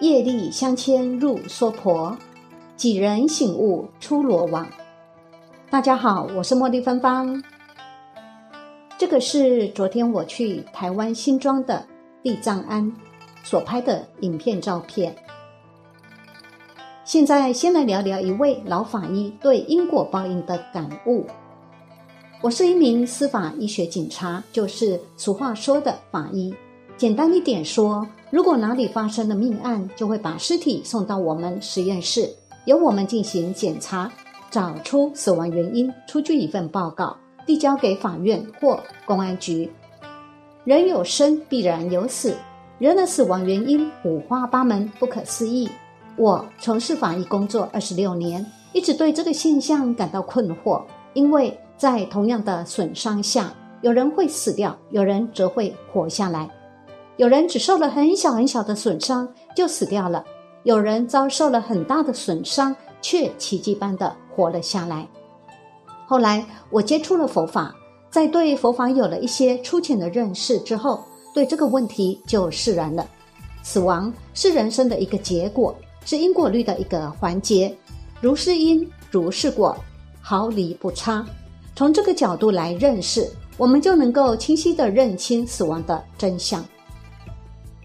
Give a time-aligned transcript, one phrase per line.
[0.00, 2.16] 业力相牵入娑婆，
[2.74, 4.66] 几人醒悟出罗网。
[5.68, 7.42] 大家好，我是茉莉芬芳。
[8.96, 11.84] 这个是昨天我去台湾新庄的
[12.22, 12.90] 地藏庵
[13.42, 15.14] 所拍的影片照片。
[17.04, 21.26] 现在先来聊聊一位老法医对因果报应的感悟。
[22.40, 26.54] 我是一名司法医学警察，就是俗话说的法医。
[26.96, 32.30] 简单一点说，如果哪里发生了命案，就会把尸体送到我们实验室，
[32.64, 34.10] 由我们进行检查，
[34.50, 39.70] 找出死亡原因，出具一份报告，递交给法院或公安局。
[40.64, 42.34] 人有生，必然有死，
[42.78, 45.68] 人的死亡原因五花八门，不可思议。
[46.16, 50.82] 我从事法医工作二十六年，一直对这个现象感到困惑，
[51.14, 51.58] 因为。
[51.80, 56.46] 在同样的损伤下，有人会死掉，有人则会活下来；
[57.20, 60.24] 有人只受了很小很小的损伤就死掉了，
[60.62, 65.06] 有人遭受了很大的损伤却奇迹般的活了下来。
[66.06, 67.74] 后来我接触了佛法，
[68.10, 71.04] 在对佛法有了一些粗浅的认识之后，
[71.34, 73.06] 对这个问题就释然了。
[73.62, 77.76] 死亡是人生的一个结果，是因果律的一个环节，
[78.22, 79.76] 如是因，如是果，
[80.22, 81.22] 毫厘不差。
[81.76, 86.64] 从这个角度来认识，我们就能够清晰地认清死亡的真相。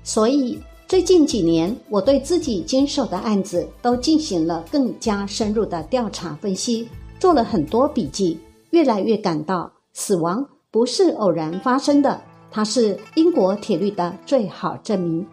[0.06, 6.88] 所以最近几年，我对自己经手的案子都进行了更加深入的调查分析，
[7.20, 8.40] 做了很多笔记，
[8.70, 15.26] 越来越感到死亡不是偶然发生的，它是因果铁律的最好证明。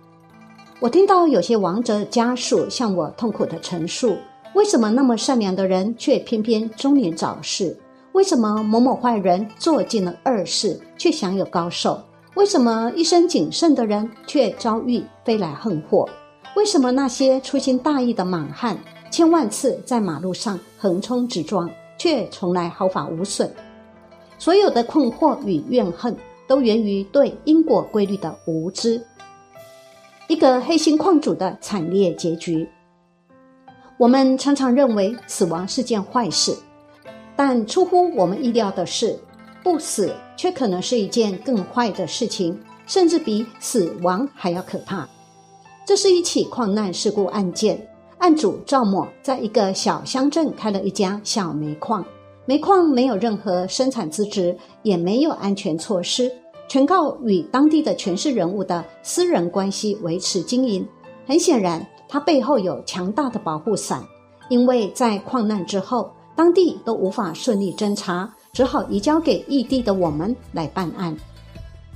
[0.80, 4.16] 我听到有些亡者家属向我痛苦的陈述：
[4.54, 7.76] 为什么那么善良的人，却偏偏中年早逝？
[8.12, 12.02] 为什么某某坏人做尽了恶事，却享有高寿？
[12.34, 16.08] 为什么一生谨慎的人却遭遇飞来横祸？
[16.56, 18.78] 为什么那些粗心大意的莽汉，
[19.10, 23.50] 千万次在马路上横冲直撞，却从来毫发无损？
[24.38, 26.16] 所有的困惑与怨恨，
[26.48, 29.04] 都源于对因果规律的无知。
[30.26, 32.66] 一个黑心矿主的惨烈结局。
[33.98, 36.56] 我们常常认为死亡是件坏事。
[37.34, 39.18] 但出乎我们意料的是，
[39.62, 45.08] 不死却可能是一件更坏的事情，甚至比死亡还要可怕。
[45.86, 52.04] 这是一起矿难事故案件，案主赵某在一个小乡镇开了一家小煤矿，
[52.44, 56.30] 煤矿没有任何生产资质，也没有安全措施，
[56.68, 60.86] 全靠与当地的权势人物的私人关系维持经营。
[61.26, 64.04] 很显然，他背后有强大的保护伞，
[64.48, 66.10] 因为在矿难之后。
[66.34, 71.16] 当地都无法顺利侦查，只好移交给异地的我们来办案。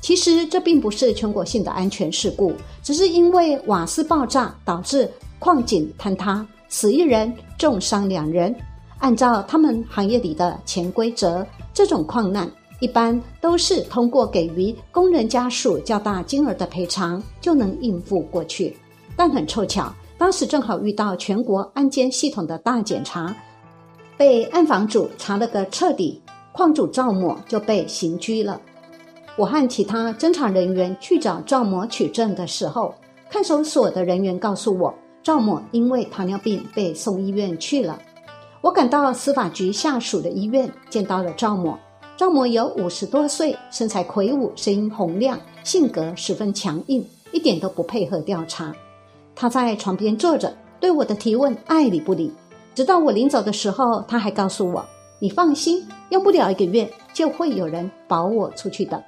[0.00, 8.55] 其实这并不是全国性的安全事故，只是因为瓦斯爆炸导致矿井坍塌，死一人，重伤两人。
[9.00, 12.50] 按照他们行业里的潜规则，这种矿难
[12.81, 18.75] 一般都是通过给予工人家属较大金额的赔偿就能应付过去。
[19.15, 23.37] 但很凑巧，当时正好遇到全国安监系统的大检查。
[24.17, 26.23] 被暗房主查了个彻底，
[26.56, 28.59] 矿主赵某就被刑拘了。
[29.37, 32.94] 我和其他侦查人员去找赵某取证的时候，
[33.28, 37.99] 看守所的人员告诉我，赵某因为糖尿病被送医院去了。
[38.62, 41.77] 我赶到司法局下属的医院，见到了赵某。
[42.17, 48.75] 赵某有五十多岁，身材魁梧，声音洪亮，性格十分强硬，一点都不配合调查。
[49.34, 52.33] 他在床边坐着，对我的提问爱理不理。
[52.75, 54.83] 直到我临走的时候，他还告诉我
[55.19, 59.03] ：“你放心，用不了一个月就会有人保我出去的。”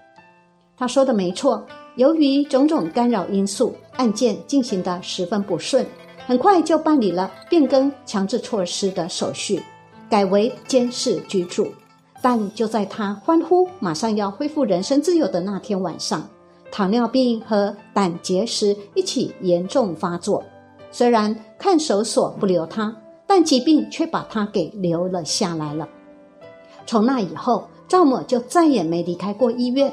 [0.77, 1.65] 他说的没错。
[1.97, 5.85] 由于种种干扰因素，案件进行的十分不顺，
[6.27, 9.61] 很快就办理了变更强制措施的手续，
[10.09, 11.73] 改为监视居住。
[12.23, 16.25] 但就在他欢呼马上要恢复人身自由的那天晚上，
[16.71, 20.45] 糖尿病和胆结石一起严重发作。
[20.93, 22.95] 虽然看守所不留他。
[23.31, 25.87] 但疾病却把他给留了下来了。
[26.89, 29.93] 从那以后，赵某就再也没离开过医院。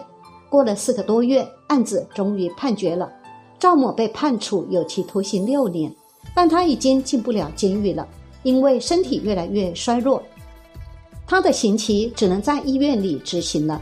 [0.49, 3.11] 过了四个多月，案子终于判决了，
[3.59, 5.93] 赵某被判处有期徒刑六年。
[6.33, 8.07] 但他已经进不了监狱了，
[8.43, 10.23] 因为身体越来越衰弱，
[11.27, 13.81] 他的刑期只能在医院里执行了。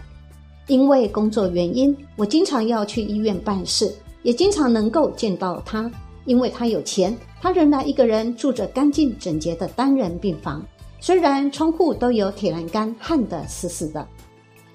[0.65, 3.93] 因为工作原因，我经常要去医院办事，
[4.23, 5.89] 也经常能够见到他。
[6.25, 10.65] 因为他有钱，他仍然一个人住着干净整洁的单人病房，
[11.05, 14.07] 虽然窗户都有铁栏杆焊得死死的。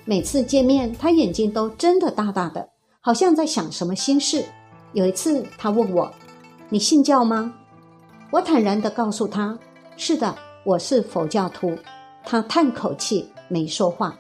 [0.05, 2.69] 每次见面，他眼睛都睁得大大的，
[3.01, 4.45] 好像在想什么心事。
[4.93, 6.13] 有一次，他问我
[6.69, 7.55] ：“你信教吗？”
[8.31, 9.59] 我坦然地告诉他
[9.97, 11.75] ：“是的，我是佛教徒。”
[12.27, 14.15] 他叹口气，没说话。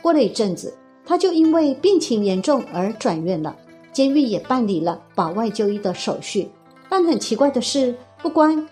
[0.00, 0.72] 过了一阵子，
[1.04, 3.54] 他就因为病情严重而转院了，
[3.92, 6.50] 监狱也办理了保外就医的手续。
[6.88, 8.66] 但很奇怪的是，不光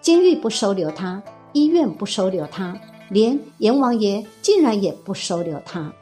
[0.00, 1.22] 监狱不收留他，
[1.58, 5.92] 医院不收留他，连阎王爷竟然也不收留他。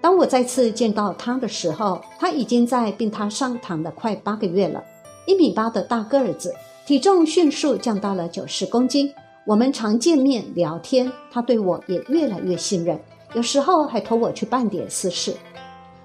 [0.00, 4.82] 当我再次见到他的时候，他已经在病榻上躺了快八个月了，
[5.26, 6.54] 一米八的大个儿子。
[6.86, 9.12] 体重迅速降到了九十公斤。
[9.44, 12.98] 我们常见面聊天，他对我也越来越信任，
[13.34, 15.34] 有时候还托我去办点私事。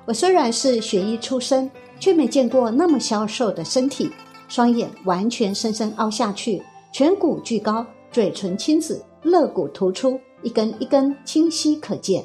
[0.06, 1.72] 我虽然是学医出身，
[2.02, 4.12] 却没见过那么消瘦的身体，
[4.50, 6.62] 双眼完全深深凹下去，
[6.94, 12.24] 颧骨巨高，嘴唇青紫，肋骨突出，一根一根清晰可见。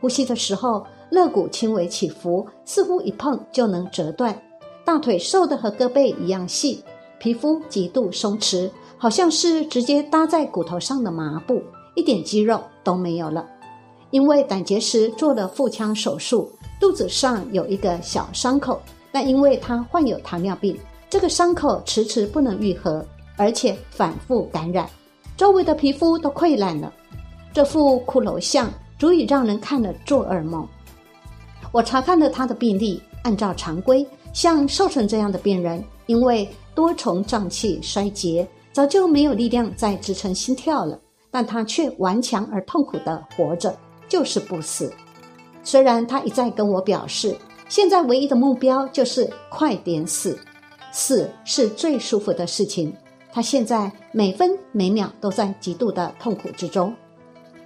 [0.00, 4.40] 呼吸的时候，肋骨轻微起伏，似乎一碰就能折断。
[4.84, 6.80] 大腿瘦得和胳膊一样细。
[7.18, 11.60] 皮肤极度松弛，好像是直接搭在骨头上的麻布，
[11.96, 13.44] 一点肌肉都没有了。
[14.10, 16.48] 因为胆结石做了腹腔手术，
[16.78, 18.80] 肚子上有一个小伤口，
[19.10, 20.78] 但因为他患有糖尿病，
[21.10, 23.04] 这个伤口迟迟不能愈合，
[23.36, 24.88] 而且反复感染，
[25.36, 26.92] 周围的皮肤都溃烂了。
[27.52, 30.66] 这副骷髅像足以让人看了做噩梦。
[31.72, 40.98] 我查看了他的病历，按照常规，像瘦成这样的病人，因为多重脏器衰竭，早就没有力量再支撑心跳了，
[41.30, 43.76] 但他却顽强而痛苦地活着，
[44.08, 44.92] 就是不死。
[45.62, 47.36] 虽然他一再跟我表示，
[47.68, 50.38] 现在唯一的目标就是快点死，
[50.92, 52.94] 死是最舒服的事情。
[53.36, 56.94] 他现在每分每秒都在极度的痛苦之中。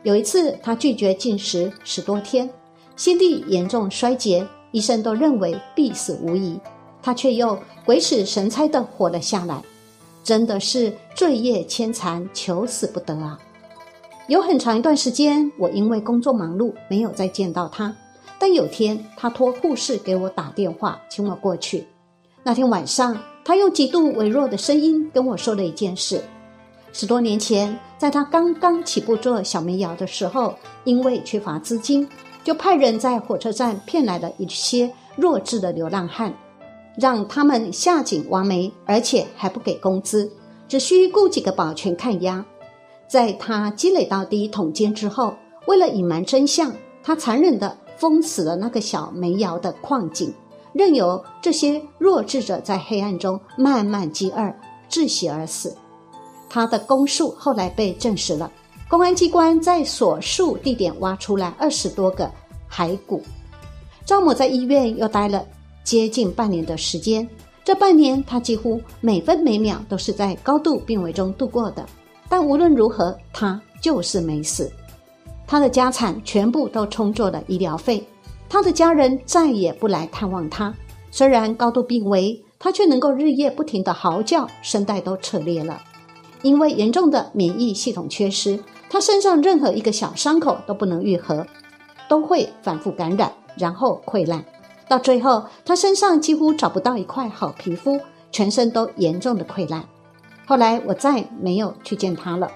[0.03, 2.51] 有一次，他拒绝进食十多天，
[2.97, 6.59] 心力严重衰竭，医生都认为必死无疑。
[7.01, 9.63] 他却又鬼使神差的活了下来，
[10.25, 13.39] 真的是罪业千残，求死不得啊！
[14.27, 17.97] 有很长一段时间，我因为工作忙碌，没有再见到他。
[18.41, 21.87] 但有天，他托护士给我打电话，请我过去。
[22.43, 23.17] 那天晚上，
[23.51, 26.23] 他用极度微弱的声音跟我说了一件事：
[26.93, 30.55] 十多年前，在他刚刚起步做小煤窑的时候，
[30.85, 32.09] 因为缺乏资金，
[32.45, 36.33] 就派人在火车站骗来了一些弱智的流浪汉。
[36.97, 40.31] 让他们下井挖煤，而且还不给工资，
[40.69, 42.45] 只需雇几个保全看押。
[43.09, 45.35] 在他积累到第一桶金之后，
[45.67, 46.73] 为了隐瞒真相，
[47.03, 50.33] 他残忍地封死了那个小煤窑的矿井，
[50.73, 54.55] 任由这些弱智者在黑暗中慢慢饥饿、
[54.89, 55.77] 窒息而死。
[56.49, 58.51] 他的供述后来被证实了，
[58.89, 62.31] 公安机关在所述地点挖出来二十多个
[62.71, 63.23] 骸骨。
[64.05, 65.45] 赵某在医院又待了。
[65.83, 67.29] 接近半年的时间，
[67.65, 71.85] 这半年他几乎每分每秒都是在高度病危中度过的。
[72.29, 74.71] 但无论如何，他就是没死。
[75.47, 78.07] 他的家产全部都充作了医疗费，
[78.51, 80.75] 他的家人再也不来探望他。
[81.13, 85.81] 虽然高度病危，他却能够日夜不停地嚎叫，声带都扯裂了。
[86.43, 88.59] 因为严重的免疫系统缺失，
[88.89, 91.47] 他身上任何一个小伤口都不能愈合，
[92.09, 94.45] 都会反复感染，然后溃烂。
[94.89, 98.01] 到最后，他身上几乎找不到一块好皮肤，
[98.33, 99.85] 全身都严重的溃烂。
[100.45, 102.51] 后来我再没有去见他了，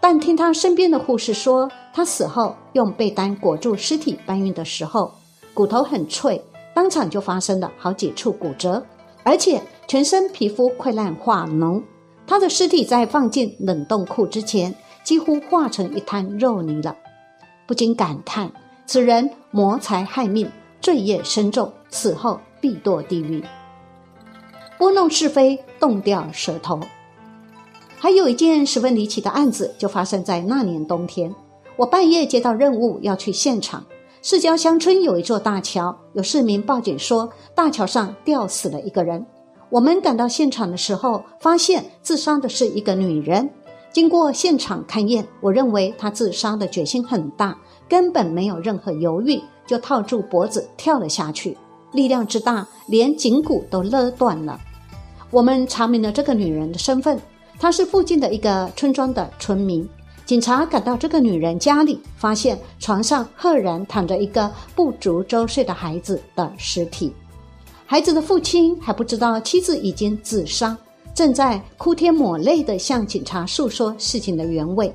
[0.00, 5.12] 但听他身边的护士说，他死后用被单裹住尸体搬运的时候，
[5.56, 6.44] 骨头很脆，
[6.74, 8.84] 当场就发生了好几处骨折，
[9.22, 9.58] 而且
[9.88, 11.82] 全身皮肤溃烂化脓。
[12.26, 16.94] 他的尸体在放进冷冻库之前，几乎化成一滩肉泥了。
[17.66, 18.52] 不禁感叹，
[18.84, 20.46] 此人谋财害命。
[20.78, 23.42] 罪业深重，死后必堕地狱。
[24.76, 26.78] 拨弄是非，动掉舌头。
[27.96, 31.34] 还有一件十分离奇的案子，就发生在那年冬天。
[31.76, 33.86] 我半夜接到任务，要去现场。
[34.28, 39.24] 市郊乡村有一座大桥，有市民报警说大桥上吊死了一个人。
[39.70, 43.48] 我们赶到现场的时候，发现自杀的是一个女人。
[43.92, 47.56] 经过现场勘验，我认为她自杀的决心很大，
[47.88, 49.40] 根本没有任何犹豫。
[49.64, 51.56] 就套住脖子跳了下去，
[51.92, 54.58] 力量之大，连颈骨都勒断了。
[55.30, 57.16] 我们查明了这个女人的身份，
[57.60, 59.88] 她是附近的一个村庄的村民。
[60.26, 67.12] 警察赶到这个女人家里，发现床上赫然躺着一个不足周岁的孩子的尸体。
[67.86, 70.76] 孩子的父亲还不知道妻子已经自杀，
[71.14, 74.92] 正在哭天抹泪地向警察诉说事情的原委。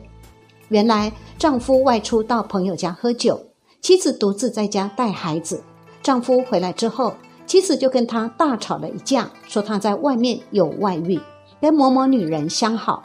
[0.68, 1.10] 原来
[1.40, 3.42] 丈夫外出到朋友家喝酒。
[3.80, 5.64] 妻子独自在家带孩子，
[6.04, 7.16] 丈夫回来之后，
[7.48, 11.20] 妻子就跟他大吵了一架，说他在外面有外遇，
[11.62, 13.02] 跟某某女人相好。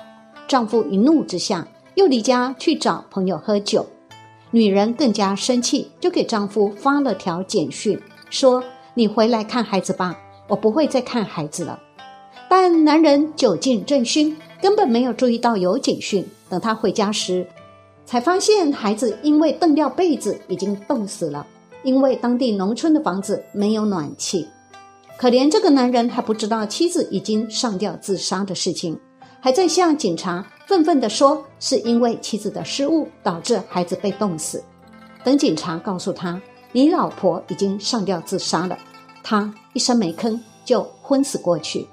[0.46, 1.66] 丈夫一怒之下，
[1.96, 3.86] 又离家去找朋友喝酒。
[4.50, 8.00] 女人更加生气，就给丈夫发了条简讯，
[8.30, 8.62] 说
[8.94, 11.80] ：“你回来看孩子吧，我不会再看孩子了。”
[12.48, 16.24] 但男人酒劲正熏，根本没有注意到有简讯。
[16.48, 17.46] 等他回家时，
[18.04, 21.46] 才发现孩子因为蹬掉被子已经冻死了。
[21.82, 24.46] 因为当地农村的房子没有暖气，
[25.16, 28.98] 可怜这个男人还不知道妻子已经上吊自杀的事情，
[29.40, 34.62] 还在向警察愤愤地说是因为妻子的失误导致孩子被冻死。
[35.22, 36.40] 等警察告诉他
[36.72, 38.76] 你老婆已经上吊自杀了，
[39.22, 41.86] 他一声没吭就昏死过去。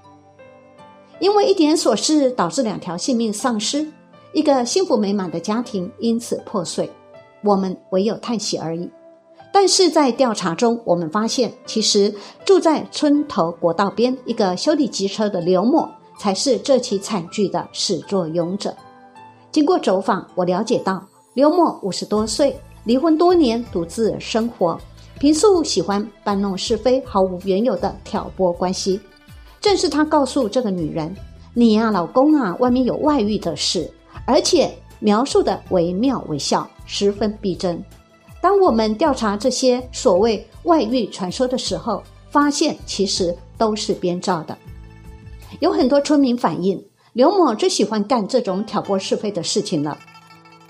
[1.20, 3.88] 因为一点琐事导致两条性命丧失，
[4.34, 6.92] 一个幸福美满的家庭因此破碎，
[7.44, 8.90] 我们唯有叹息而已。
[9.54, 15.88] 但是在调查中，我们发现，其实住在村头国道边一个修理机车的刘某，
[16.24, 18.74] 才是这起惨剧的始作俑者。
[19.51, 21.03] 经过走访，我了解到，
[21.34, 24.80] 刘某五十多岁，离婚多年，独自生活，
[25.20, 29.01] 平素喜欢搬弄是非，毫无缘由的挑拨关系。
[29.60, 31.13] 正是他告诉这个女人
[31.53, 33.92] ：“你呀，老公啊，外面有外遇的事。”
[34.25, 37.84] 而且描述的惟妙惟肖，十分逼真。
[38.39, 44.58] 当我们调查这些所谓外遇传说的时候，发现其实都是编造的。
[45.63, 46.77] 有很多村民反映，
[47.13, 49.98] 刘某最喜欢干这种挑拨是非的事情了。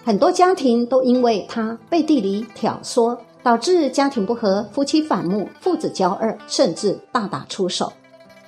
[0.03, 7.91] 很多家庭都因为他背地里挑唆，导致家庭不和、夫妻反目、父子交恶，甚至大打出手。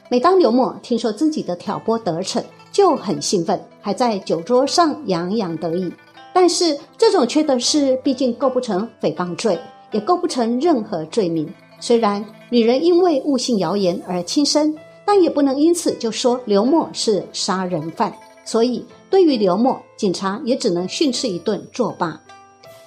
[0.07, 5.91] 每当刘某听说自己的挑拨得逞，就很兴奋，还在酒桌上洋洋得意。
[6.31, 9.59] 但是这种缺德事毕竟构不成诽谤罪，
[9.91, 11.51] 也构不成任何罪名。
[11.79, 14.75] 虽然女人因为误信谣言而轻生，
[15.05, 18.13] 但也不能因此就说刘某是杀人犯。
[18.43, 22.21] 所以，对于刘某，警察也只能训斥一顿作罢。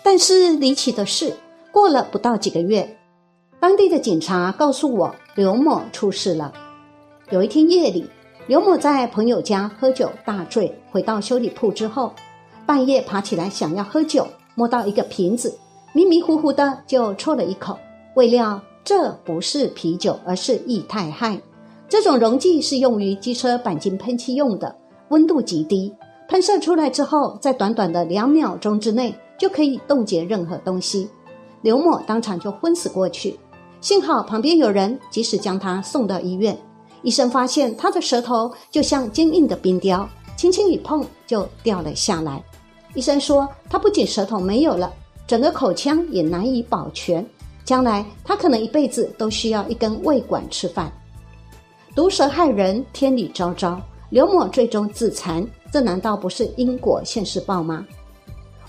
[0.03, 1.35] 但是离奇的是，
[1.73, 2.97] 过了不到几个月，
[3.59, 6.53] 当地的警察告诉我，刘某出事了。
[7.31, 8.09] 有一天夜里，
[8.47, 12.13] 刘某在朋友家喝酒大醉，回到修理铺之后。
[12.65, 15.59] 半夜爬起来想要喝酒，摸到一个瓶子，
[15.95, 17.79] 迷迷糊糊的就啜了一口，
[18.15, 21.41] 未料这不是啤酒，而是液态氦。
[21.89, 24.77] 这种溶剂是用于机车钣金喷漆用的，
[25.09, 25.91] 温度极低，
[26.29, 31.09] 喷射出来之后，在短短的两秒钟之内就可以冻结任何东西。
[31.63, 33.39] 刘某当场就昏死过去，
[33.81, 36.57] 幸好旁边有人及时将他送到医院。
[37.03, 42.45] 医生发现他的舌头就像坚硬的冰雕，轻轻一碰就掉了下来。
[42.95, 44.93] 医生说，他不仅舌头没有了，
[45.27, 47.27] 整个口腔也难以保全，
[47.65, 50.93] 将来他可能一辈子都需要一根胃管吃饭。
[51.95, 53.81] 毒蛇害人，天理昭昭。
[54.11, 57.85] 刘某最终自残，这难道不是因果现世报吗？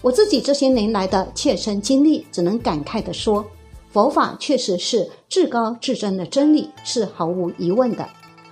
[0.01, 3.45] 我自己这些年来的切身经历，只能感慨地说，
[3.91, 8.07] 佛法确实是至高至真的真理，是毫无疑问的。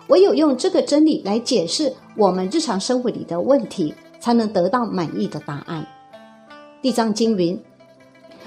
[0.07, 3.93] 唯有用这个真理来解释我们日常生活里的问题。
[4.19, 5.85] 才能得到满意的答案。
[6.81, 7.57] 地藏经云：“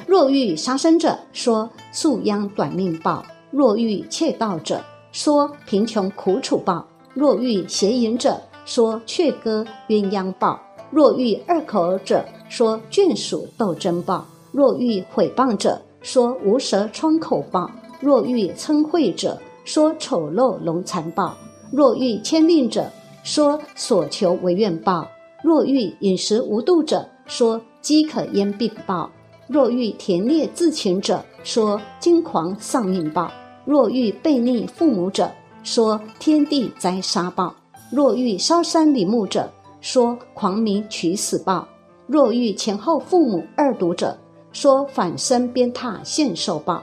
[0.05, 10.59] 若欲杀生者，说宿殃短命报；若欲窃盗者，说贫穷苦楚报；若遇邪淫者，说雀歌鸳鸯报；
[10.91, 21.35] 若遇二口者，说眷属斗争报；若遇毁谤者，说无舌疮口报；若遇称秽者，说丑陋龙残报；
[21.71, 22.91] 若遇牵令者，
[23.23, 25.07] 说所求为愿报。”
[25.43, 29.09] 若遇饮食无度者，说饥渴焉必报；
[29.49, 33.31] 若遇田猎自情者，说惊狂丧命报；
[33.71, 35.31] 若欲背逆父母者，
[35.63, 37.55] 说天地灾杀报；
[37.89, 39.49] 若欲烧山林木者，
[39.81, 41.65] 说狂民取死报；
[42.09, 44.19] 若欲前后父母二毒者，
[44.51, 46.83] 说反身鞭挞现受报；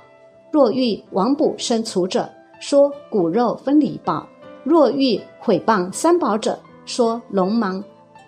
[0.49, 2.29] 若欲亡卜生卒者，
[2.61, 4.25] 说骨肉分离报；
[4.63, 7.83] 若欲毁谤三宝者，说龙芒。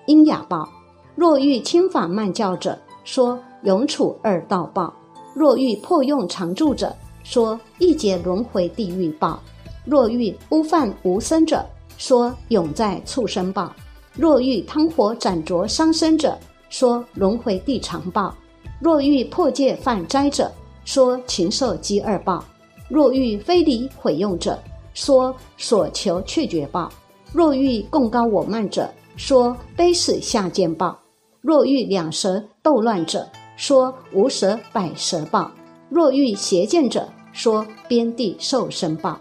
[0.08, 0.68] 阴哑报，
[1.16, 4.92] 若欲轻法慢教者，说永处二道报；
[5.34, 6.94] 若欲破用常住者，
[7.30, 9.40] 说一劫轮回地狱报；
[9.86, 11.64] 若欲污犯无生者，
[11.96, 13.72] 说永在畜生报；
[14.16, 16.36] 若欲汤火斩灼伤身者，
[16.72, 18.34] 说轮回地长报；
[18.80, 20.52] 若欲破戒犯斋者，
[20.86, 22.44] 说禽兽饥二报；
[22.90, 24.58] 若欲非礼毁用者，
[24.96, 26.90] 说所求却绝报；
[27.32, 30.98] 若欲共高我慢者，说悲死下贱报，
[31.42, 33.24] 若遇两舌斗乱者，
[33.56, 35.52] 说无舌百舌报；
[35.90, 39.20] 若遇邪见者，说边地受申报；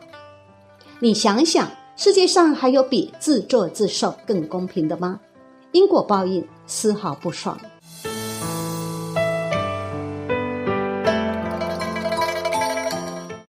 [1.01, 5.21] 你想想，世界上还有比自作自受更公平的吗？
[5.73, 7.59] 因果报应丝毫不爽。